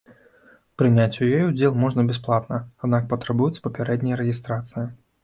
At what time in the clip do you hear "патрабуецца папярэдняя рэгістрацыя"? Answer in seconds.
3.13-4.89